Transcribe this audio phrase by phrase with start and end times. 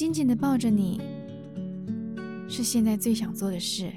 [0.00, 0.98] 紧紧的抱着你，
[2.48, 3.92] 是现在最想做的事。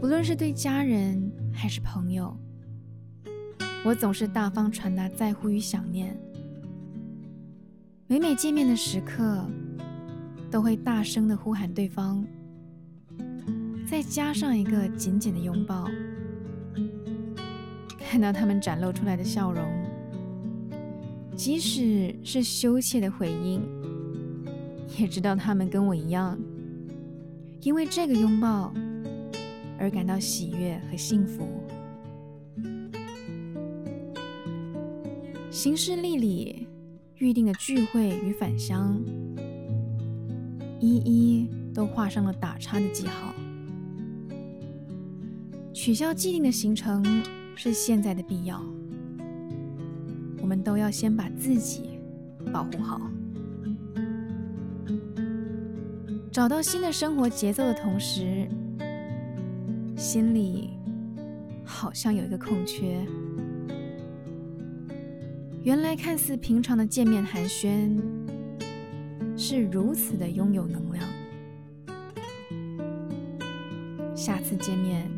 [0.00, 2.32] 不论是对家人还是朋友，
[3.84, 6.16] 我总是大方传达在乎与想念。
[8.06, 9.44] 每每见面的时刻，
[10.48, 12.24] 都会大声的呼喊对方，
[13.84, 15.88] 再加上一个紧紧的拥抱。
[17.98, 19.85] 看到他们展露出来的笑容。
[21.36, 23.62] 即使是羞怯的回应，
[24.98, 26.36] 也知道他们跟我一样，
[27.60, 28.72] 因为这个拥抱
[29.78, 31.46] 而感到喜悦和幸福。
[35.50, 36.66] 行事历里
[37.18, 38.98] 预定的聚会与返乡，
[40.80, 43.34] 一一都画上了打叉的记号。
[45.74, 47.04] 取消既定的行程
[47.54, 48.64] 是现在的必要。
[50.40, 51.98] 我们都要先把自己
[52.52, 53.00] 保护好，
[56.30, 58.48] 找到新的生活节奏的同时，
[59.96, 60.70] 心里
[61.64, 63.04] 好像有一个空缺。
[65.62, 68.00] 原来看似平常的见面寒暄，
[69.36, 71.04] 是如此的拥有能量。
[74.14, 75.10] 下次见面，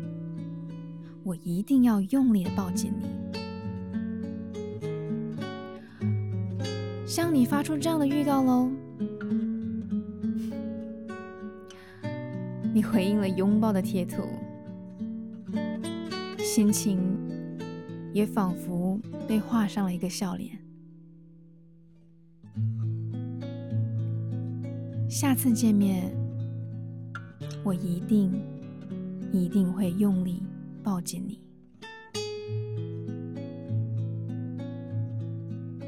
[1.23, 3.28] 我一定要用力的抱紧你。
[7.09, 8.69] 向你发出这样的预告喽！
[12.71, 14.21] 你回应了拥抱的贴图，
[16.37, 16.99] 心情
[18.13, 20.55] 也仿佛被画上了一个笑脸。
[25.09, 26.15] 下次见面，
[27.63, 28.31] 我一定
[29.33, 30.43] 一定会用力
[30.83, 31.39] 抱紧你。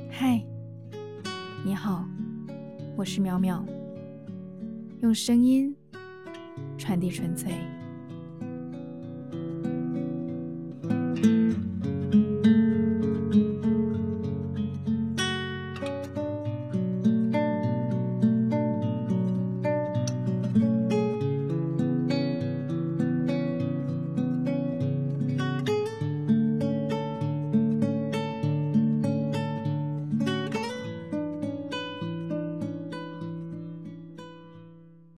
[0.10, 0.44] 嗨。
[1.64, 2.04] 你好，
[2.98, 3.64] 我是淼淼，
[5.02, 5.76] 用声音
[6.76, 7.54] 传递纯粹。